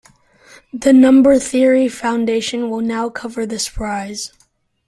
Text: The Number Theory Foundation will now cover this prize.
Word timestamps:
The 0.73 0.93
Number 0.93 1.37
Theory 1.37 1.87
Foundation 1.87 2.71
will 2.71 2.81
now 2.81 3.07
cover 3.09 3.45
this 3.45 3.69
prize. 3.69 4.31